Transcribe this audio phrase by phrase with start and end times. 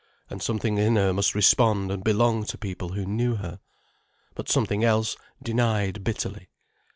[0.31, 3.59] And something in her must respond and belong to people who knew her.
[4.33, 6.49] But something else denied bitterly.